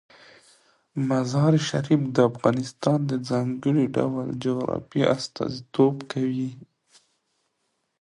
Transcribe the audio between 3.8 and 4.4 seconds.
ډول